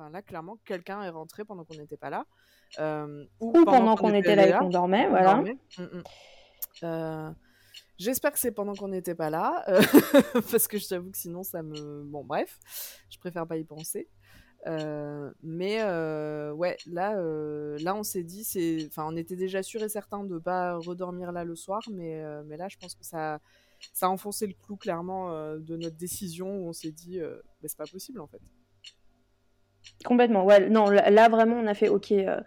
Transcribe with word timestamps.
enfin 0.00 0.10
là, 0.10 0.22
clairement, 0.22 0.58
quelqu'un 0.64 1.02
est 1.02 1.10
rentré 1.10 1.44
pendant 1.44 1.64
qu'on 1.64 1.76
n'était 1.76 1.96
pas 1.96 2.10
là. 2.10 2.26
ou, 3.40 3.64
pendant, 3.64 3.96
qu'on 3.96 4.14
était 4.14 4.36
là 4.36 4.48
et 4.48 4.58
qu'on 4.58 4.70
dormait, 4.70 5.08
voilà. 5.08 5.42
Mmh, 5.78 6.02
mmh. 6.82 7.34
J'espère 7.98 8.32
que 8.32 8.38
c'est 8.38 8.52
pendant 8.52 8.74
qu'on 8.74 8.88
n'était 8.88 9.14
pas 9.14 9.28
là, 9.28 9.62
parce 10.50 10.68
que 10.68 10.78
je 10.78 10.88
t'avoue 10.88 11.10
que 11.10 11.18
sinon 11.18 11.42
ça 11.42 11.62
me... 11.62 12.02
Bon 12.04 12.24
bref, 12.24 12.58
je 13.10 13.18
préfère 13.18 13.46
pas 13.46 13.58
y 13.58 13.64
penser. 13.64 14.08
mais 14.66 15.82
ouais, 15.82 16.76
là, 16.86 17.14
là 17.78 17.94
on 17.94 18.02
s'est 18.02 18.22
dit, 18.22 18.44
c'est, 18.44 18.86
enfin, 18.86 19.06
on 19.06 19.16
était 19.16 19.36
déjà 19.36 19.62
sûr 19.62 19.82
et 19.82 19.88
certain 19.90 20.24
de 20.24 20.38
pas 20.38 20.76
redormir 20.76 21.30
là 21.32 21.44
le 21.44 21.54
soir, 21.54 21.82
mais, 21.90 22.22
mais 22.46 22.56
là, 22.56 22.68
je 22.68 22.78
pense 22.78 22.94
que 22.94 23.04
ça, 23.04 23.38
ça 23.92 24.06
a 24.06 24.08
enfoncé 24.08 24.46
le 24.46 24.54
clou 24.54 24.76
clairement 24.76 25.30
de 25.58 25.76
notre 25.76 25.96
décision 25.96 26.48
où 26.48 26.68
on 26.68 26.72
s'est 26.72 26.92
dit, 26.92 27.20
bah, 27.20 27.68
c'est 27.68 27.76
pas 27.76 27.86
possible 27.86 28.20
en 28.20 28.26
fait. 28.26 28.40
Complètement, 30.04 30.44
ouais. 30.44 30.70
Non, 30.70 30.88
là 30.88 31.28
vraiment, 31.28 31.56
on 31.56 31.66
a 31.66 31.74
fait 31.74 31.88
OK, 31.88 32.10
euh, 32.12 32.40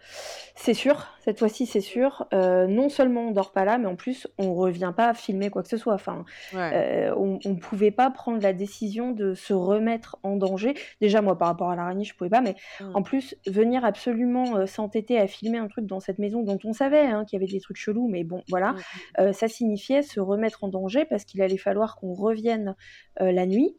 c'est 0.55 0.73
sûr, 0.73 1.07
cette 1.19 1.37
fois-ci, 1.37 1.67
c'est 1.67 1.81
sûr. 1.81 2.25
Euh, 2.33 2.65
non 2.65 2.89
seulement 2.89 3.27
on 3.27 3.31
dort 3.31 3.51
pas 3.51 3.63
là, 3.63 3.77
mais 3.77 3.85
en 3.85 3.95
plus, 3.95 4.27
on 4.39 4.55
revient 4.55 4.91
pas 4.95 5.09
à 5.09 5.13
filmer 5.13 5.51
quoi 5.51 5.61
que 5.61 5.69
ce 5.69 5.77
soit. 5.77 5.93
Enfin, 5.93 6.25
euh, 6.55 7.13
on, 7.15 7.37
on 7.45 7.55
pouvait 7.55 7.91
pas 7.91 8.09
prendre 8.09 8.41
la 8.41 8.53
décision 8.53 9.11
de 9.11 9.35
se 9.35 9.53
remettre 9.53 10.17
en 10.23 10.35
danger. 10.35 10.73
Déjà, 10.99 11.21
moi, 11.21 11.37
par 11.37 11.47
rapport 11.47 11.69
à 11.69 11.75
l'araignée, 11.75 12.05
je 12.05 12.15
pouvais 12.15 12.29
pas, 12.31 12.41
mais 12.41 12.55
mmh. 12.79 12.95
en 12.95 13.03
plus, 13.03 13.35
venir 13.45 13.85
absolument 13.85 14.65
s'entêter 14.65 15.19
à 15.19 15.27
filmer 15.27 15.59
un 15.59 15.67
truc 15.67 15.85
dans 15.85 15.99
cette 15.99 16.17
maison 16.17 16.41
dont 16.41 16.59
on 16.63 16.73
savait 16.73 17.05
hein, 17.05 17.23
qu'il 17.23 17.39
y 17.39 17.43
avait 17.43 17.51
des 17.51 17.61
trucs 17.61 17.77
chelous, 17.77 18.07
mais 18.07 18.23
bon, 18.23 18.41
voilà, 18.49 18.71
mmh, 18.71 19.25
mmh. 19.25 19.33
ça 19.33 19.47
signifiait 19.47 20.01
se 20.01 20.19
remettre 20.19 20.63
en 20.63 20.69
danger 20.69 21.05
parce 21.05 21.23
qu'il 21.23 21.39
allait 21.43 21.57
falloir 21.57 21.97
qu'on 21.97 22.13
revienne 22.13 22.75
la 23.19 23.45
nuit. 23.45 23.75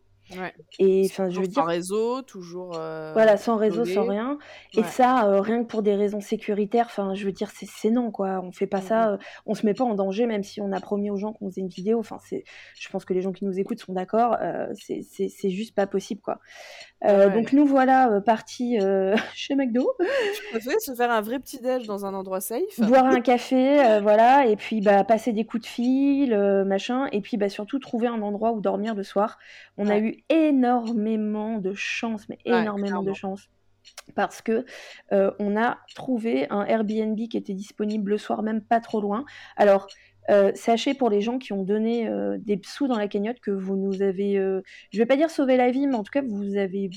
Et 0.79 1.07
enfin, 1.11 1.29
je 1.29 1.41
veux 1.41 1.47
dire. 1.47 1.63
Sans 1.63 1.65
réseau, 1.65 2.23
toujours. 2.23 2.77
Euh, 2.77 3.13
voilà, 3.13 3.37
sans 3.37 3.57
réseau, 3.57 3.85
sans 3.85 4.07
rien. 4.07 4.39
Et 4.77 4.83
ça, 4.83 5.27
euh, 5.27 5.41
rien 5.41 5.63
que 5.63 5.69
pour 5.69 5.83
des 5.83 5.95
raisons 5.95 6.21
sécuritaires, 6.21 6.87
enfin, 6.87 7.15
je 7.15 7.25
veux 7.25 7.33
dire, 7.33 7.51
c'est 7.53 7.91
non, 7.91 8.11
quoi. 8.11 8.41
On 8.43 8.51
fait 8.51 8.67
pas 8.67 8.79
mmh 8.79 8.83
ça, 8.83 9.11
euh, 9.11 9.17
on 9.47 9.55
se 9.55 9.67
met 9.67 9.75
pas 9.75 9.85
en 9.85 9.95
danger, 9.95 10.27
même 10.27 10.43
si 10.43 10.61
on 10.61 10.73
a 10.73 10.81
promis 10.81 11.11
aux 11.11 11.17
gens 11.17 11.33
qu'on 11.33 11.51
faisait 11.51 11.61
une 11.61 11.69
vidéo. 11.69 11.99
Enfin, 11.99 12.19
c'est, 12.27 12.45
je 12.79 12.89
pense 12.89 13.05
que 13.05 13.13
les 13.13 13.21
gens 13.21 13.33
qui 13.33 13.45
nous 13.45 13.59
écoutent 13.59 13.81
sont 13.81 13.93
d'accord. 13.93 14.37
c'est 14.75 15.51
juste 15.51 15.75
pas 15.75 15.87
possible, 15.87 16.21
quoi. 16.21 16.41
Donc 17.05 17.53
nous 17.53 17.67
voilà 17.67 18.21
partis 18.25 18.79
chez 19.35 19.55
McDo. 19.55 19.93
se 20.79 20.95
faire 20.95 21.11
un 21.11 21.21
vrai 21.21 21.39
petit 21.39 21.61
déj 21.61 21.87
dans 21.87 22.07
un 22.07 22.15
endroit 22.15 22.41
safe. 22.41 22.81
Boire 22.81 23.07
un 23.07 23.21
café, 23.21 24.01
voilà, 24.03 24.47
et 24.47 24.57
puis 24.57 24.81
bah 24.81 25.05
passer 25.05 25.33
des 25.33 25.45
coups 25.45 25.65
de 25.65 25.69
fil, 25.69 26.37
machin, 26.67 27.07
et 27.13 27.21
puis 27.21 27.37
bah 27.37 27.49
surtout 27.49 27.79
trouver 27.79 28.07
un 28.07 28.23
endroit 28.23 28.53
où 28.53 28.61
dormir 28.61 28.95
le 28.95 29.03
soir. 29.03 29.39
On 29.77 29.89
a 29.89 29.99
eu 29.99 30.25
énormément 30.29 31.59
de 31.59 31.73
chance, 31.75 32.29
mais 32.29 32.39
énormément 32.45 33.03
de 33.03 33.13
chance. 33.13 33.49
Parce 34.15 34.43
que 34.43 34.65
euh, 35.13 35.31
on 35.39 35.57
a 35.57 35.79
trouvé 35.95 36.47
un 36.51 36.65
Airbnb 36.65 37.17
qui 37.29 37.37
était 37.37 37.55
disponible 37.55 38.11
le 38.11 38.19
soir, 38.19 38.43
même 38.43 38.61
pas 38.61 38.81
trop 38.81 39.01
loin. 39.01 39.25
Alors, 39.57 39.87
euh, 40.31 40.53
sachez 40.55 40.95
pour 40.95 41.11
les 41.11 41.21
gens 41.21 41.39
qui 41.39 41.53
ont 41.53 41.63
donné 41.63 42.09
euh, 42.09 42.37
des 42.39 42.61
sous 42.65 42.89
dans 42.89 42.99
la 42.99 43.09
cagnotte 43.09 43.41
que 43.41 43.51
vous 43.51 43.77
nous 43.77 44.03
avez, 44.03 44.35
je 44.91 44.99
vais 44.99 45.07
pas 45.07 45.17
dire 45.17 45.31
sauvé 45.31 45.57
la 45.57 45.71
vie, 45.71 45.87
mais 45.87 45.97
en 45.97 46.03
tout 46.03 46.13
cas 46.13 46.23
vous 46.23 46.57
avez 46.57 46.91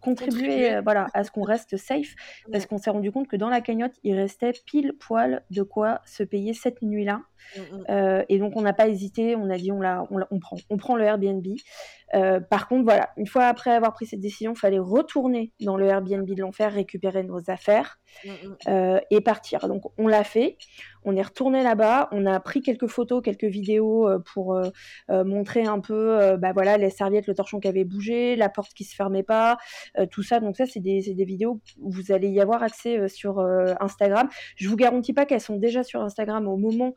contribué, 0.00 0.80
voilà, 0.82 1.06
à 1.14 1.22
ce 1.22 1.30
qu'on 1.30 1.42
reste 1.44 1.76
safe, 1.76 2.14
parce 2.52 2.66
qu'on 2.66 2.78
s'est 2.78 2.90
rendu 2.90 3.12
compte 3.12 3.28
que 3.28 3.36
dans 3.36 3.48
la 3.48 3.60
cagnotte, 3.60 3.94
il 4.02 4.16
restait 4.16 4.52
pile 4.66 4.94
poil 4.98 5.44
de 5.50 5.62
quoi 5.62 6.00
se 6.04 6.24
payer 6.24 6.54
cette 6.54 6.82
nuit-là. 6.82 7.22
Mmh, 7.56 7.60
mmh. 7.60 8.24
et 8.28 8.38
donc 8.38 8.56
on 8.56 8.62
n'a 8.62 8.72
pas 8.72 8.86
hésité, 8.88 9.34
on 9.34 9.50
a 9.50 9.58
dit 9.58 9.72
on, 9.72 9.80
la, 9.80 10.04
on, 10.10 10.20
on, 10.30 10.38
prend, 10.38 10.56
on 10.70 10.76
prend 10.76 10.96
le 10.96 11.04
Airbnb. 11.04 11.46
Euh, 12.14 12.40
par 12.40 12.68
contre, 12.68 12.84
voilà, 12.84 13.10
une 13.16 13.26
fois 13.26 13.44
après 13.44 13.70
avoir 13.70 13.94
pris 13.94 14.06
cette 14.06 14.20
décision, 14.20 14.52
il 14.52 14.58
fallait 14.58 14.78
retourner 14.78 15.52
dans 15.60 15.76
le 15.76 15.86
Airbnb 15.86 16.28
de 16.28 16.40
l'enfer, 16.40 16.72
récupérer 16.72 17.22
nos 17.22 17.50
affaires 17.50 17.98
mm, 18.01 18.01
mm. 18.01 18.01
Euh, 18.68 19.00
et 19.10 19.20
partir. 19.20 19.68
Donc, 19.68 19.82
on 19.98 20.06
l'a 20.06 20.24
fait. 20.24 20.56
On 21.04 21.16
est 21.16 21.22
retourné 21.22 21.64
là-bas. 21.64 22.08
On 22.12 22.26
a 22.26 22.38
pris 22.38 22.60
quelques 22.60 22.86
photos, 22.86 23.22
quelques 23.22 23.44
vidéos 23.44 24.08
euh, 24.08 24.18
pour 24.32 24.60
montrer 25.08 25.64
un 25.64 25.80
peu, 25.80 26.36
bah 26.36 26.52
voilà, 26.52 26.76
les 26.76 26.90
serviettes, 26.90 27.26
le 27.26 27.34
torchon 27.34 27.60
qui 27.60 27.68
avait 27.68 27.84
bougé, 27.84 28.36
la 28.36 28.48
porte 28.48 28.72
qui 28.72 28.84
se 28.84 28.94
fermait 28.94 29.22
pas, 29.22 29.56
tout 30.10 30.22
ça. 30.22 30.40
Donc 30.40 30.56
ça, 30.56 30.66
c'est 30.66 30.80
des, 30.80 31.14
des, 31.14 31.24
vidéos 31.24 31.60
où 31.80 31.90
vous 31.90 32.12
allez 32.12 32.28
y 32.28 32.40
avoir 32.40 32.62
accès 32.62 33.08
sur 33.08 33.40
Instagram. 33.80 34.28
Je 34.56 34.68
vous 34.68 34.76
garantis 34.76 35.12
pas 35.12 35.26
qu'elles 35.26 35.40
sont 35.40 35.56
déjà 35.56 35.82
sur 35.82 36.00
Instagram 36.02 36.46
au 36.48 36.56
moment 36.56 36.94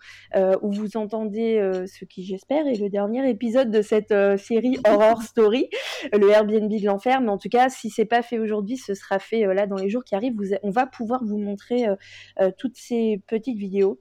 où 0.61 0.71
vous 0.71 0.97
entendez 0.97 1.59
ce 1.87 2.05
qui, 2.05 2.23
j'espère, 2.23 2.67
est 2.67 2.79
le 2.79 2.89
dernier 2.89 3.27
épisode 3.29 3.71
de 3.71 3.81
cette 3.81 4.13
série 4.37 4.77
Horror 4.87 5.21
Story, 5.23 5.69
le 6.13 6.29
Airbnb 6.29 6.71
de 6.71 6.85
l'enfer. 6.85 7.21
Mais 7.21 7.29
en 7.29 7.37
tout 7.37 7.49
cas, 7.49 7.69
si 7.69 7.89
c'est 7.89 8.05
pas 8.05 8.21
fait 8.21 8.39
aujourd'hui, 8.39 8.77
ce 8.77 8.93
sera 8.93 9.19
fait 9.19 9.45
euh, 9.45 9.53
là 9.53 9.67
dans 9.67 9.77
les 9.77 9.89
jours 9.89 10.03
qui 10.03 10.15
arrivent. 10.15 10.35
on 10.63 10.69
va 10.69 10.85
pouvoir 10.85 11.04
vous 11.21 11.37
montrer 11.37 11.87
euh, 11.87 11.95
euh, 12.41 12.51
toutes 12.57 12.77
ces 12.77 13.21
petites 13.27 13.57
vidéos. 13.57 13.99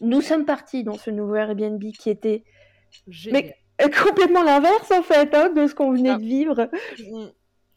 Nous 0.00 0.20
sommes 0.20 0.44
partis 0.44 0.84
dans 0.84 0.96
ce 0.96 1.10
nouveau 1.10 1.34
Airbnb 1.34 1.82
qui 1.98 2.10
était 2.10 2.44
mais 3.30 3.54
complètement 4.02 4.42
l'inverse 4.42 4.90
en 4.90 5.02
fait 5.02 5.34
hein, 5.34 5.50
de 5.50 5.66
ce 5.66 5.74
qu'on 5.74 5.92
venait 5.92 6.16
de 6.16 6.22
vivre. 6.22 6.70
Mmh, 6.98 7.26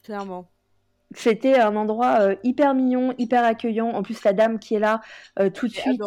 clairement. 0.04 0.52
C'était 1.14 1.60
un 1.60 1.76
endroit 1.76 2.30
hyper 2.44 2.74
mignon, 2.74 3.14
hyper 3.18 3.44
accueillant. 3.44 3.90
En 3.90 4.02
plus, 4.02 4.24
la 4.24 4.32
dame 4.32 4.60
qui 4.60 4.76
est 4.76 4.80
là 4.80 5.02
tout 5.54 5.68
de 5.68 5.74
suite, 5.74 6.02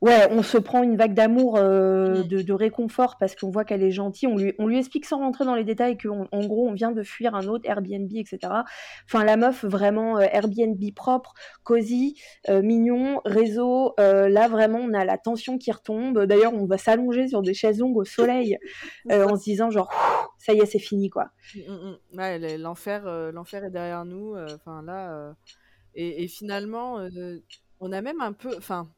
ouais, 0.00 0.28
on 0.30 0.42
se 0.42 0.58
prend 0.58 0.82
une 0.82 0.96
vague 0.96 1.14
d'amour, 1.14 1.56
euh, 1.56 2.22
de, 2.22 2.52
réconfort 2.52 3.16
parce 3.18 3.34
qu'on 3.34 3.50
voit 3.50 3.64
qu'elle 3.64 3.82
est 3.82 3.90
gentille. 3.90 4.28
On 4.28 4.36
lui, 4.36 4.54
on 4.58 4.66
lui 4.66 4.78
explique 4.78 5.06
sans 5.06 5.18
rentrer 5.18 5.44
dans 5.44 5.54
les 5.54 5.64
détails 5.64 5.96
qu'en 5.96 6.26
en 6.30 6.46
gros, 6.46 6.68
on 6.68 6.72
vient 6.72 6.92
de 6.92 7.02
fuir 7.02 7.34
un 7.34 7.46
autre 7.46 7.68
Airbnb, 7.68 8.10
etc. 8.14 8.38
Enfin, 9.06 9.24
la 9.24 9.36
meuf, 9.36 9.64
vraiment 9.64 10.18
euh, 10.18 10.26
Airbnb 10.30 10.82
propre, 10.94 11.34
cosy, 11.64 12.20
euh, 12.48 12.62
mignon, 12.62 13.20
réseau. 13.24 13.94
là, 13.98 14.48
vraiment, 14.48 14.78
on 14.78 14.94
a 14.94 15.04
la 15.04 15.18
tension 15.18 15.58
qui 15.58 15.72
retombe. 15.72 16.24
D'ailleurs, 16.24 16.54
on 16.54 16.66
va 16.66 16.78
s'allonger 16.78 17.28
sur 17.28 17.42
des 17.42 17.54
chaises 17.54 17.78
longues 17.78 17.96
au 17.96 18.04
soleil 18.04 18.58
en 19.10 19.36
se 19.36 19.44
disant 19.44 19.70
genre, 19.70 19.90
ça 20.38 20.52
y 20.52 20.58
est, 20.58 20.66
c'est 20.66 20.78
fini, 20.78 21.10
quoi. 21.10 21.30
Mmh, 21.54 21.72
mmh, 21.72 22.18
ouais, 22.18 22.58
l'enfer, 22.58 23.32
l'enfer 23.32 23.64
est 23.64 23.70
derrière 23.70 24.04
nous. 24.04 24.36
Enfin 24.54 24.82
là, 24.82 25.34
et, 25.94 26.24
et, 26.24 26.28
finalement, 26.28 27.00
on 27.80 27.92
a 27.92 28.02
même 28.02 28.20
un 28.20 28.32
peu, 28.32 28.54
enfin 28.56 28.88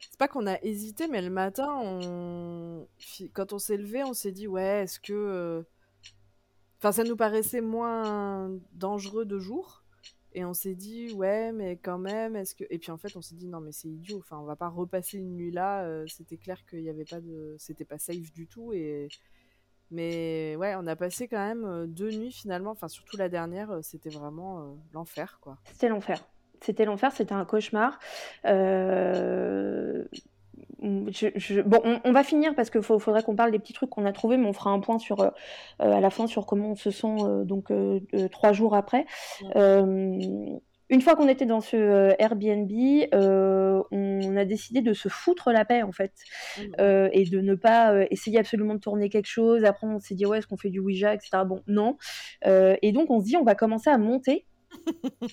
c'est 0.00 0.18
pas 0.18 0.28
qu'on 0.28 0.46
a 0.46 0.60
hésité, 0.62 1.08
mais 1.08 1.22
le 1.22 1.30
matin, 1.30 1.80
quand 3.32 3.52
on 3.52 3.58
s'est 3.58 3.76
levé, 3.76 4.04
on 4.04 4.14
s'est 4.14 4.32
dit 4.32 4.46
ouais, 4.46 4.82
est-ce 4.84 5.00
que, 5.00 5.12
euh, 5.12 5.62
enfin, 6.78 6.92
ça 6.92 7.04
nous 7.04 7.16
paraissait 7.16 7.60
moins 7.60 8.50
dangereux 8.72 9.24
de 9.24 9.38
jour, 9.38 9.84
et 10.32 10.44
on 10.44 10.54
s'est 10.54 10.74
dit 10.74 11.12
ouais, 11.12 11.52
mais 11.52 11.76
quand 11.76 11.98
même, 11.98 12.36
est-ce 12.36 12.54
que, 12.54 12.64
et 12.70 12.78
puis 12.78 12.90
en 12.90 12.98
fait, 12.98 13.16
on 13.16 13.22
s'est 13.22 13.34
dit 13.34 13.46
non, 13.48 13.60
mais 13.60 13.72
c'est 13.72 13.88
idiot, 13.88 14.18
enfin, 14.18 14.38
on 14.38 14.44
va 14.44 14.56
pas 14.56 14.68
repasser 14.68 15.18
une 15.18 15.34
nuit 15.34 15.50
là. 15.50 15.84
Euh, 15.84 16.06
c'était 16.06 16.36
clair 16.36 16.64
qu'il 16.66 16.82
y 16.82 16.90
avait 16.90 17.04
pas 17.04 17.20
de, 17.20 17.56
c'était 17.58 17.84
pas 17.84 17.98
safe 17.98 18.32
du 18.32 18.46
tout, 18.46 18.72
et 18.72 19.08
mais 19.90 20.56
ouais, 20.56 20.74
on 20.76 20.86
a 20.86 20.96
passé 20.96 21.28
quand 21.28 21.38
même 21.38 21.64
euh, 21.64 21.86
deux 21.86 22.10
nuits 22.10 22.32
finalement, 22.32 22.72
enfin 22.72 22.88
surtout 22.88 23.16
la 23.16 23.28
dernière, 23.28 23.78
c'était 23.82 24.10
vraiment 24.10 24.76
l'enfer 24.92 25.38
quoi. 25.40 25.58
C'était 25.72 25.88
l'enfer. 25.88 26.22
C'était 26.60 26.84
l'enfer, 26.84 27.12
c'était 27.12 27.34
un 27.34 27.44
cauchemar. 27.44 27.98
Euh, 28.46 30.04
bon, 31.64 31.80
on, 32.04 32.12
va 32.12 32.22
finir 32.22 32.54
parce 32.54 32.70
qu'il 32.70 32.82
faudrait 32.82 33.22
qu'on 33.22 33.36
parle 33.36 33.50
des 33.50 33.58
petits 33.58 33.72
trucs 33.72 33.90
qu'on 33.90 34.04
a 34.04 34.12
trouvés, 34.12 34.36
mais 34.36 34.46
on 34.46 34.52
fera 34.52 34.70
un 34.70 34.80
point 34.80 34.98
sur, 34.98 35.20
euh, 35.20 35.30
à 35.78 36.00
la 36.00 36.10
fin 36.10 36.26
sur 36.26 36.46
comment 36.46 36.72
on 36.72 36.76
se 36.76 36.90
sent 36.90 37.16
euh, 37.20 37.44
donc 37.44 37.72
trois 38.30 38.52
jours 38.52 38.74
après. 38.74 39.06
une 40.88 41.00
fois 41.00 41.16
qu'on 41.16 41.26
était 41.26 41.46
dans 41.46 41.60
ce 41.60 42.14
Airbnb, 42.20 42.70
on 43.90 44.36
a 44.36 44.44
décidé 44.44 44.82
de 44.82 44.92
se 44.92 45.08
foutre 45.08 45.50
la 45.50 45.64
paix 45.64 45.82
en 45.82 45.92
fait 45.92 46.12
mmh. 46.58 47.08
et 47.12 47.24
de 47.24 47.40
ne 47.40 47.54
pas 47.54 48.04
essayer 48.10 48.38
absolument 48.38 48.74
de 48.74 48.80
tourner 48.80 49.08
quelque 49.08 49.26
chose. 49.26 49.64
Après, 49.64 49.86
on 49.86 49.98
s'est 49.98 50.14
dit 50.14 50.26
ouais, 50.26 50.38
est-ce 50.38 50.46
qu'on 50.46 50.56
fait 50.56 50.70
du 50.70 50.80
Ouija, 50.80 51.14
etc. 51.14 51.38
Bon, 51.46 51.62
non. 51.66 51.96
et 52.44 52.92
donc 52.92 53.10
on 53.10 53.20
se 53.20 53.24
dit 53.24 53.36
on 53.36 53.44
va 53.44 53.54
commencer 53.54 53.90
à 53.90 53.98
monter 53.98 54.46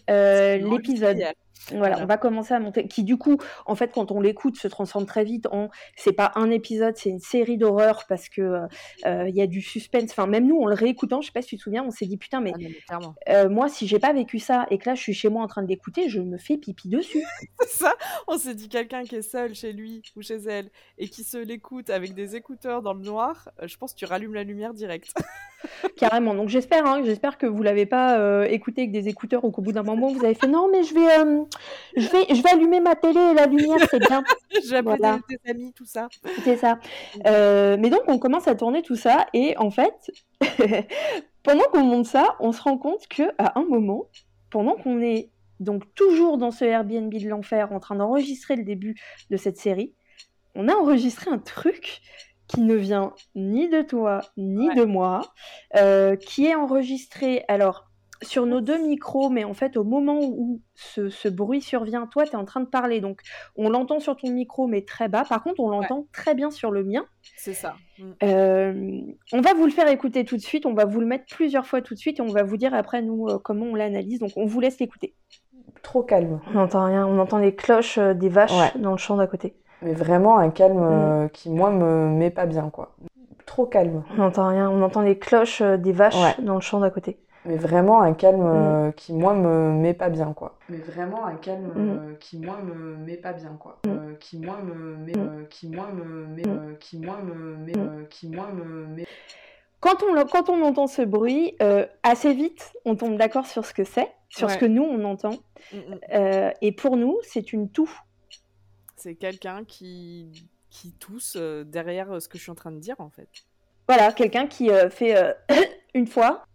l'épisode. 0.07 1.33
Voilà, 1.71 1.99
on 2.01 2.05
va 2.05 2.17
commencer 2.17 2.53
à 2.53 2.59
monter. 2.59 2.87
Qui 2.87 3.03
du 3.03 3.17
coup, 3.17 3.37
en 3.65 3.75
fait, 3.75 3.91
quand 3.93 4.11
on 4.11 4.19
l'écoute, 4.19 4.57
se 4.57 4.67
transforme 4.67 5.05
très 5.05 5.23
vite 5.23 5.47
en. 5.51 5.69
C'est 5.95 6.11
pas 6.11 6.31
un 6.35 6.49
épisode, 6.49 6.97
c'est 6.97 7.09
une 7.09 7.19
série 7.19 7.57
d'horreur 7.57 8.03
parce 8.09 8.27
que 8.27 8.67
euh, 9.05 9.29
il 9.29 9.35
y 9.35 9.41
a 9.41 9.47
du 9.47 9.61
suspense. 9.61 10.11
Enfin, 10.11 10.27
même 10.27 10.47
nous, 10.47 10.59
en 10.59 10.65
le 10.65 10.75
réécoutant, 10.75 11.21
je 11.21 11.27
sais 11.27 11.31
pas 11.31 11.41
si 11.41 11.49
tu 11.49 11.57
te 11.57 11.61
souviens, 11.61 11.83
on 11.83 11.91
s'est 11.91 12.05
dit 12.05 12.17
putain, 12.17 12.41
mais, 12.41 12.53
ah 12.89 12.99
euh, 13.29 13.49
moi, 13.49 13.69
si 13.69 13.87
j'ai 13.87 13.99
pas 13.99 14.13
vécu 14.13 14.39
ça 14.39 14.65
et 14.71 14.77
que 14.77 14.89
là, 14.89 14.95
je 14.95 15.01
suis 15.01 15.13
chez 15.13 15.29
moi 15.29 15.41
en 15.41 15.47
train 15.47 15.63
de 15.63 15.67
l'écouter, 15.67 16.09
je 16.09 16.19
me 16.19 16.37
fais 16.37 16.57
pipi 16.57 16.89
dessus. 16.89 17.23
ça. 17.67 17.93
On 18.27 18.37
s'est 18.37 18.55
dit 18.55 18.67
quelqu'un 18.67 19.03
qui 19.03 19.15
est 19.15 19.21
seul 19.21 19.55
chez 19.55 19.71
lui 19.71 20.01
ou 20.15 20.21
chez 20.21 20.35
elle 20.35 20.69
et 20.97 21.07
qui 21.07 21.23
se 21.23 21.37
l'écoute 21.37 21.89
avec 21.89 22.13
des 22.13 22.35
écouteurs 22.35 22.81
dans 22.81 22.93
le 22.93 23.01
noir. 23.01 23.49
je 23.61 23.77
pense 23.77 23.93
que 23.93 23.99
tu 23.99 24.05
rallumes 24.05 24.33
la 24.33 24.43
lumière 24.43 24.73
direct. 24.73 25.13
Carrément. 25.97 26.35
Donc 26.35 26.49
j'espère, 26.49 26.85
hein, 26.85 27.01
j'espère 27.05 27.37
que 27.37 27.45
vous 27.45 27.63
l'avez 27.63 27.85
pas 27.85 28.45
écouté 28.49 28.81
avec 28.81 28.91
des 28.91 29.07
écouteurs 29.07 29.45
ou 29.45 29.51
qu'au 29.51 29.61
bout 29.61 29.71
d'un 29.71 29.83
moment 29.83 30.11
vous 30.11 30.25
avez 30.25 30.33
fait 30.33 30.47
non, 30.47 30.69
mais 30.69 30.83
je 30.83 30.93
vais 30.93 31.42
je 31.95 32.07
vais, 32.07 32.25
je 32.33 32.41
vais 32.41 32.49
allumer 32.49 32.79
ma 32.79 32.95
télé 32.95 33.19
et 33.19 33.33
la 33.33 33.45
lumière, 33.45 33.79
c'est 33.89 33.99
bien. 33.99 34.23
J'ai 34.67 34.81
voilà. 34.81 35.19
tes 35.27 35.39
amis, 35.49 35.73
tout 35.73 35.85
ça. 35.85 36.07
C'est 36.43 36.57
ça. 36.57 36.79
Euh, 37.25 37.77
mais 37.79 37.89
donc, 37.89 38.01
on 38.07 38.19
commence 38.19 38.47
à 38.47 38.55
tourner 38.55 38.81
tout 38.81 38.95
ça, 38.95 39.27
et 39.33 39.57
en 39.57 39.71
fait, 39.71 40.11
pendant 41.43 41.63
qu'on 41.71 41.83
monte 41.83 42.05
ça, 42.05 42.35
on 42.39 42.51
se 42.51 42.61
rend 42.61 42.77
compte 42.77 43.07
que 43.07 43.23
à 43.37 43.59
un 43.59 43.63
moment, 43.63 44.09
pendant 44.49 44.75
qu'on 44.75 45.01
est 45.01 45.29
donc 45.59 45.83
toujours 45.95 46.37
dans 46.37 46.51
ce 46.51 46.65
Airbnb 46.65 47.13
de 47.13 47.29
l'enfer 47.29 47.71
en 47.71 47.79
train 47.79 47.95
d'enregistrer 47.95 48.55
le 48.55 48.63
début 48.63 48.95
de 49.29 49.37
cette 49.37 49.57
série, 49.57 49.93
on 50.55 50.67
a 50.67 50.73
enregistré 50.73 51.31
un 51.31 51.39
truc 51.39 52.01
qui 52.47 52.61
ne 52.61 52.75
vient 52.75 53.13
ni 53.35 53.69
de 53.69 53.81
toi 53.81 54.21
ni 54.37 54.73
de 54.75 54.83
moi, 54.83 55.33
euh, 55.75 56.15
qui 56.15 56.45
est 56.45 56.55
enregistré 56.55 57.45
alors 57.47 57.89
sur 58.23 58.45
nos 58.45 58.61
deux 58.61 58.85
micros, 58.85 59.29
mais 59.29 59.43
en 59.43 59.53
fait 59.53 59.77
au 59.77 59.83
moment 59.83 60.19
où 60.21 60.61
ce, 60.75 61.29
bruit 61.29 61.61
survient, 61.61 62.07
toi 62.07 62.25
tu 62.25 62.31
es 62.31 62.35
en 62.35 62.45
train 62.45 62.61
de 62.61 62.65
parler, 62.65 63.01
donc 63.01 63.21
on 63.55 63.69
l'entend 63.69 63.99
sur 63.99 64.15
ton 64.15 64.31
micro 64.31 64.67
mais 64.67 64.81
très 64.81 65.07
bas, 65.07 65.23
par 65.27 65.43
contre 65.43 65.59
on 65.59 65.69
l'entend 65.69 66.07
très 66.11 66.35
bien 66.35 66.51
sur 66.51 66.71
le 66.71 66.83
mien. 66.83 67.05
C'est 67.37 67.53
ça. 67.53 67.75
Mm. 67.99 68.03
Euh, 68.23 69.01
on 69.31 69.41
va 69.41 69.53
vous 69.53 69.65
le 69.65 69.71
faire 69.71 69.87
écouter 69.87 70.25
tout 70.25 70.35
de 70.35 70.41
suite, 70.41 70.65
on 70.65 70.73
va 70.73 70.85
vous 70.85 70.99
le 70.99 71.07
mettre 71.07 71.25
plusieurs 71.29 71.67
fois 71.67 71.81
tout 71.81 71.93
de 71.93 71.99
suite 71.99 72.19
et 72.19 72.21
on 72.21 72.31
va 72.31 72.43
vous 72.43 72.57
dire 72.57 72.73
après 72.73 73.01
nous 73.01 73.27
euh, 73.27 73.37
comment 73.37 73.65
on 73.65 73.75
l'analyse, 73.75 74.19
donc 74.19 74.31
on 74.35 74.45
vous 74.45 74.59
laisse 74.59 74.79
l'écouter. 74.79 75.15
Trop 75.81 76.01
calme. 76.01 76.39
On 76.49 76.53
n'entend 76.53 76.85
rien, 76.85 77.05
on 77.05 77.19
entend 77.19 77.39
les 77.39 77.55
cloches 77.55 77.99
des 77.99 78.29
vaches 78.29 78.75
dans 78.77 78.91
le 78.91 78.97
champ 78.97 79.17
d'à 79.17 79.27
côté. 79.27 79.55
Mais 79.83 79.93
vraiment 79.93 80.37
un 80.37 80.49
calme 80.49 80.79
mm. 80.79 81.23
euh, 81.23 81.27
qui, 81.27 81.49
moi, 81.49 81.69
me 81.69 82.07
met 82.09 82.31
pas 82.31 82.45
bien, 82.45 82.69
quoi. 82.69 82.95
Trop 83.45 83.65
calme. 83.65 84.03
On 84.13 84.21
n'entend 84.21 84.47
rien, 84.47 84.69
on 84.69 84.81
entend 84.81 85.01
les 85.01 85.19
cloches 85.19 85.61
euh, 85.61 85.77
des 85.77 85.91
vaches 85.91 86.39
dans 86.39 86.55
le 86.55 86.61
champ 86.61 86.79
d'à 86.79 86.89
côté. 86.89 87.19
Mais 87.45 87.57
vraiment 87.57 88.01
un 88.01 88.13
calme 88.13 88.41
mm. 88.41 88.55
euh, 88.55 88.91
qui, 88.91 89.13
moi, 89.13 89.33
me 89.33 89.71
met 89.71 89.93
pas 89.93 90.09
bien, 90.09 90.33
quoi. 90.33 90.57
Mais 90.69 90.77
vraiment 90.77 91.25
un 91.25 91.35
calme 91.35 91.71
mm. 91.75 92.17
qui, 92.19 92.37
moi, 92.37 92.57
me 92.63 92.95
met 92.95 93.17
pas 93.17 93.33
bien, 93.33 93.57
quoi. 93.59 93.79
qui, 94.19 94.37
moi, 94.37 94.57
me 94.63 94.95
met... 94.95 95.13
qui, 95.49 95.67
moi, 95.67 95.87
me 95.93 96.25
met... 96.27 96.77
qui, 96.79 96.97
moi, 96.99 97.17
me 97.23 97.55
met... 97.57 98.07
qui, 98.09 98.27
moi, 98.29 98.47
me 98.53 98.85
met... 98.87 99.07
Quand 99.79 100.01
on, 100.01 100.25
quand 100.25 100.49
on 100.49 100.61
entend 100.63 100.87
ce 100.87 101.01
bruit, 101.01 101.57
assez 102.03 102.33
vite, 102.33 102.73
on 102.85 102.95
tombe 102.95 103.17
d'accord 103.17 103.45
sur 103.45 103.65
ce 103.65 103.73
que 103.73 103.83
c'est, 103.83 104.09
sur 104.29 104.49
ce 104.49 104.57
que 104.57 104.65
nous, 104.65 104.83
on 104.83 105.03
entend. 105.03 105.35
et 106.61 106.71
pour 106.71 106.97
nous, 106.97 107.17
c'est 107.23 107.53
une 107.53 107.69
toux 107.69 107.91
c'est 109.03 109.15
quelqu'un 109.15 109.65
qui, 109.65 110.47
qui 110.69 110.93
tousse 110.93 111.35
euh, 111.35 111.65
derrière 111.65 112.09
euh, 112.09 112.19
ce 112.21 112.29
que 112.29 112.37
je 112.37 112.43
suis 112.43 112.51
en 112.51 112.55
train 112.55 112.71
de 112.71 112.79
dire, 112.79 112.95
en 112.99 113.09
fait. 113.09 113.27
Voilà, 113.85 114.13
quelqu'un 114.13 114.47
qui 114.47 114.71
euh, 114.71 114.89
fait 114.89 115.35
une 115.93 116.07
fois. 116.07 116.45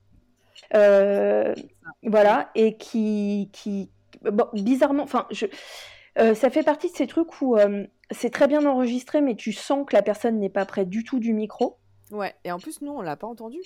Voilà, 0.73 2.51
et 2.55 2.77
qui. 2.77 3.51
qui 3.53 3.91
bizarrement, 4.53 5.05
enfin, 5.05 5.27
je. 5.31 5.47
ça 6.17 6.51
fait 6.51 6.63
partie 6.63 6.91
de 6.91 6.97
ces 6.97 7.07
trucs 7.07 7.41
où 7.41 7.57
c'est 8.11 8.31
très 8.31 8.47
bien 8.49 8.65
enregistré, 8.65 9.21
mais 9.21 9.35
tu 9.35 9.53
sens 9.53 9.87
que 9.87 9.95
la 9.95 10.03
personne 10.03 10.39
n'est 10.39 10.49
pas 10.49 10.65
près 10.65 10.85
du 10.85 11.05
tout 11.05 11.19
du 11.19 11.33
micro. 11.33 11.79
Ouais, 12.11 12.35
et 12.45 12.53
en 12.53 12.59
plus, 12.59 12.81
nous, 12.81 12.93
on 12.93 13.03
l'a 13.03 13.17
pas 13.17 13.27
entendu. 13.27 13.59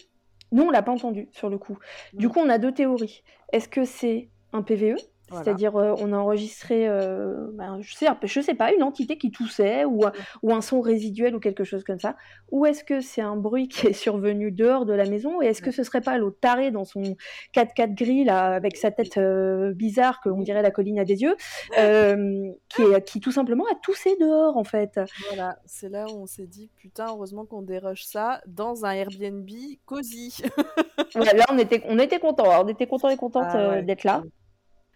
Nous, 0.51 0.65
on 0.65 0.71
l'a 0.71 0.83
pas 0.83 0.93
entendu, 0.93 1.29
sur 1.33 1.49
le 1.49 1.59
coup. 1.59 1.79
Du 2.13 2.29
coup, 2.29 2.41
on 2.41 2.49
a 2.49 2.59
deux 2.59 2.73
théories. 2.73 3.23
Est-ce 3.53 3.69
que 3.69 3.85
c'est 3.85 4.29
un 4.53 4.63
PVE 4.63 4.97
c'est-à-dire, 5.31 5.77
euh, 5.77 5.95
on 5.99 6.13
a 6.13 6.17
enregistré, 6.17 6.89
euh, 6.89 7.49
ben, 7.55 7.79
je 7.81 7.95
sais, 7.95 8.07
je 8.23 8.41
sais 8.41 8.55
pas, 8.55 8.73
une 8.73 8.83
entité 8.83 9.17
qui 9.17 9.31
toussait 9.31 9.85
ou, 9.85 10.03
ou 10.43 10.53
un 10.53 10.61
son 10.61 10.81
résiduel 10.81 11.35
ou 11.35 11.41
quelque 11.41 11.65
chose 11.65 11.85
comme 11.85 11.99
ça. 11.99 12.17
Ou 12.51 12.67
est-ce 12.67 12.85
que 12.85 13.01
c'est 13.01 13.23
un 13.23 13.37
bruit 13.37 13.69
qui 13.69 13.87
est 13.87 13.93
survenu 13.93 14.51
dehors 14.51 14.85
de 14.85 14.93
la 14.93 15.05
maison 15.09 15.41
Et 15.41 15.47
est-ce 15.47 15.63
que 15.63 15.71
ce 15.71 15.83
serait 15.83 16.01
pas 16.01 16.19
l'autre 16.19 16.39
taré 16.41 16.71
dans 16.71 16.85
son 16.85 17.17
4x4 17.55 17.95
gris 17.95 18.25
là, 18.25 18.53
avec 18.53 18.77
sa 18.77 18.91
tête 18.91 19.17
euh, 19.17 19.73
bizarre, 19.73 20.21
qu'on 20.21 20.43
dirait 20.43 20.63
la 20.63 20.71
colline 20.71 20.99
à 20.99 21.05
des 21.05 21.23
yeux, 21.23 21.37
qui, 21.75 22.83
est, 22.83 23.05
qui 23.07 23.21
tout 23.21 23.33
simplement 23.33 23.65
a 23.71 23.75
toussé 23.83 24.17
dehors 24.21 24.57
en 24.57 24.65
fait? 24.65 25.01
Voilà, 25.29 25.59
c'est 25.65 25.89
là 25.89 26.07
où 26.07 26.23
on 26.23 26.27
s'est 26.27 26.47
dit, 26.47 26.71
putain, 26.77 27.07
heureusement 27.09 27.47
qu'on 27.47 27.63
déroge 27.63 28.05
ça 28.05 28.41
dans 28.47 28.85
un 28.85 28.93
Airbnb 28.93 29.49
cosy. 29.87 30.43
là, 31.15 31.45
on 31.51 31.59
était, 31.59 31.83
on 31.87 31.99
était 31.99 32.19
contents, 32.19 32.65
on 32.65 32.69
était 32.69 32.87
contents 32.87 33.09
et 33.09 33.17
contentes 33.17 33.47
ah 33.49 33.83
d'être 33.83 34.05
là. 34.05 34.23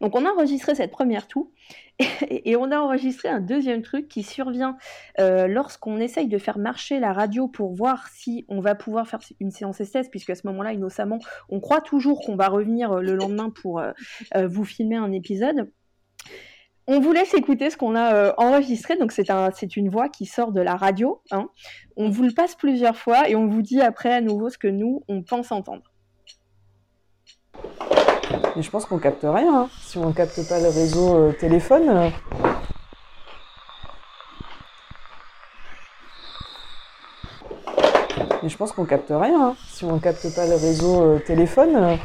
Donc 0.00 0.14
on 0.14 0.26
a 0.26 0.30
enregistré 0.30 0.74
cette 0.74 0.90
première 0.90 1.26
toux 1.26 1.52
et, 2.28 2.56
on 2.56 2.70
a 2.70 2.78
enregistré 2.78 3.28
un 3.28 3.40
deuxième 3.40 3.82
truc 3.82 4.08
qui 4.08 4.22
survient 4.22 4.76
euh, 5.18 5.46
lorsqu'on 5.46 5.98
essaye 5.98 6.28
de 6.28 6.38
faire 6.38 6.58
marcher 6.58 7.00
la 7.00 7.12
radio 7.12 7.48
pour 7.48 7.74
voir 7.74 8.08
si 8.08 8.44
on 8.48 8.60
va 8.60 8.74
pouvoir 8.74 9.08
faire 9.08 9.20
une 9.40 9.50
séance 9.50 9.82
SS, 9.82 10.08
puisque 10.10 10.30
à 10.30 10.34
ce 10.34 10.46
moment-là, 10.48 10.72
innocemment, 10.72 11.18
on 11.48 11.60
croit 11.60 11.80
toujours 11.80 12.20
qu'on 12.20 12.36
va 12.36 12.48
revenir 12.48 12.92
euh, 12.92 13.00
le 13.00 13.14
lendemain 13.16 13.50
pour 13.50 13.80
euh, 13.80 13.92
vous 14.46 14.64
filmer 14.64 14.96
un 14.96 15.12
épisode. 15.12 15.70
On 16.86 17.00
vous 17.00 17.12
laisse 17.12 17.34
écouter 17.34 17.70
ce 17.70 17.76
qu'on 17.76 17.96
a 17.96 18.34
enregistré, 18.36 18.96
donc 18.96 19.10
c'est 19.10 19.30
un, 19.30 19.50
une 19.76 19.88
voix 19.88 20.08
qui 20.08 20.24
sort 20.24 20.52
de 20.52 20.60
la 20.60 20.76
radio. 20.76 21.20
Hein. 21.32 21.48
On 21.96 22.10
vous 22.10 22.22
le 22.22 22.32
passe 22.32 22.54
plusieurs 22.54 22.96
fois 22.96 23.28
et 23.28 23.34
on 23.34 23.48
vous 23.48 23.62
dit 23.62 23.80
après 23.80 24.12
à 24.12 24.20
nouveau 24.20 24.50
ce 24.50 24.58
que 24.58 24.68
nous, 24.68 25.02
on 25.08 25.22
pense 25.24 25.50
entendre. 25.50 25.95
Mais 28.56 28.62
je 28.62 28.70
pense 28.70 28.86
qu'on 28.86 28.96
capte 28.96 29.20
rien. 29.22 29.54
Hein. 29.54 29.68
Si 29.82 29.98
on 29.98 30.12
capte 30.12 30.48
pas 30.48 30.58
le 30.58 30.68
réseau 30.68 31.14
euh, 31.14 31.32
téléphone. 31.32 31.88
Euh. 31.90 32.08
Mais 38.42 38.48
je 38.48 38.56
pense 38.56 38.72
qu'on 38.72 38.86
capte 38.86 39.10
rien. 39.10 39.48
Hein. 39.48 39.56
Si 39.68 39.84
on 39.84 39.98
capte 39.98 40.34
pas 40.34 40.46
le 40.46 40.54
réseau 40.54 41.02
euh, 41.02 41.18
téléphone. 41.18 41.98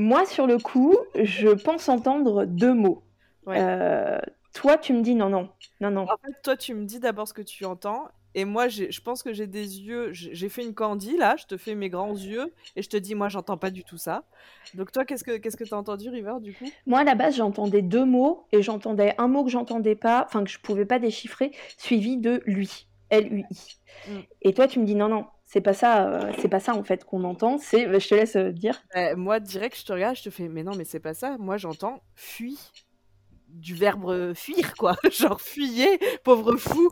Moi, 0.00 0.24
sur 0.24 0.46
le 0.46 0.58
coup, 0.58 0.96
je 1.14 1.48
pense 1.48 1.90
entendre 1.90 2.46
deux 2.46 2.72
mots. 2.72 3.02
Euh, 3.48 4.18
toi, 4.54 4.78
tu 4.78 4.94
me 4.94 5.02
dis 5.02 5.14
non, 5.14 5.28
non, 5.28 5.50
non, 5.80 5.90
non. 5.90 6.02
En 6.04 6.16
fait, 6.16 6.32
toi, 6.42 6.56
tu 6.56 6.72
me 6.72 6.86
dis 6.86 7.00
d'abord 7.00 7.28
ce 7.28 7.34
que 7.34 7.42
tu 7.42 7.66
entends. 7.66 8.08
Et 8.34 8.46
moi, 8.46 8.68
je 8.68 9.00
pense 9.00 9.22
que 9.22 9.34
j'ai 9.34 9.46
des 9.46 9.80
yeux. 9.80 10.08
J'ai 10.12 10.48
fait 10.48 10.64
une 10.64 10.72
candie, 10.72 11.18
là. 11.18 11.36
Je 11.36 11.44
te 11.44 11.58
fais 11.58 11.74
mes 11.74 11.90
grands 11.90 12.14
yeux. 12.14 12.54
Et 12.76 12.82
je 12.82 12.88
te 12.88 12.96
dis, 12.96 13.14
moi, 13.14 13.28
j'entends 13.28 13.58
pas 13.58 13.70
du 13.70 13.84
tout 13.84 13.98
ça. 13.98 14.24
Donc, 14.74 14.90
toi, 14.90 15.04
qu'est-ce 15.04 15.24
que 15.24 15.36
qu'est-ce 15.36 15.56
que 15.58 15.64
tu 15.64 15.74
as 15.74 15.76
entendu, 15.76 16.08
River, 16.08 16.34
du 16.40 16.54
coup? 16.54 16.70
Moi, 16.86 17.00
à 17.00 17.04
la 17.04 17.14
base, 17.14 17.36
j'entendais 17.36 17.82
deux 17.82 18.06
mots. 18.06 18.46
Et 18.52 18.62
j'entendais 18.62 19.14
un 19.18 19.28
mot 19.28 19.44
que 19.44 19.50
j'entendais 19.50 19.96
pas, 19.96 20.24
enfin, 20.26 20.44
que 20.44 20.50
je 20.50 20.60
pouvais 20.60 20.86
pas 20.86 20.98
déchiffrer, 20.98 21.50
suivi 21.76 22.16
de 22.16 22.42
lui. 22.46 22.86
L-U-I. 23.10 23.78
Mm. 24.08 24.20
Et 24.42 24.54
toi, 24.54 24.66
tu 24.66 24.78
me 24.78 24.86
dis 24.86 24.94
non, 24.94 25.08
non, 25.08 25.26
c'est 25.52 25.60
pas 25.60 25.74
ça, 25.74 26.08
euh, 26.08 26.32
c'est 26.38 26.48
pas 26.48 26.60
ça 26.60 26.76
en 26.76 26.84
fait 26.84 27.02
qu'on 27.02 27.24
entend. 27.24 27.58
C'est, 27.58 27.88
bah, 27.88 27.98
je 27.98 28.08
te 28.08 28.14
laisse 28.14 28.36
euh, 28.36 28.52
dire. 28.52 28.80
Bah, 28.94 29.16
moi, 29.16 29.40
direct, 29.40 29.76
je 29.76 29.84
te 29.84 29.92
regarde, 29.92 30.14
je 30.14 30.22
te 30.22 30.30
fais, 30.30 30.46
mais 30.46 30.62
non, 30.62 30.76
mais 30.76 30.84
c'est 30.84 31.00
pas 31.00 31.12
ça. 31.12 31.38
Moi, 31.38 31.56
j'entends 31.56 32.00
fuis 32.14 32.56
du 33.48 33.74
verbe 33.74 34.08
euh, 34.08 34.32
fuir, 34.32 34.76
quoi. 34.76 34.94
Genre 35.10 35.40
fuyez, 35.40 35.98
pauvre 36.22 36.54
fou. 36.56 36.88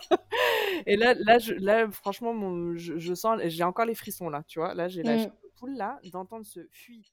et 0.86 0.96
là, 0.96 1.12
là, 1.18 1.38
je, 1.38 1.52
là, 1.52 1.86
franchement, 1.90 2.34
je, 2.76 3.14
sens, 3.14 3.42
j'ai 3.44 3.64
encore 3.64 3.84
les 3.84 3.94
frissons 3.94 4.30
là, 4.30 4.42
tu 4.48 4.58
vois. 4.58 4.72
Là, 4.72 4.88
j'ai 4.88 5.02
la 5.02 5.26
mmh. 5.26 5.32
poule 5.56 5.76
là 5.76 6.00
d'entendre 6.10 6.46
ce 6.46 6.60
fuit. 6.70 7.12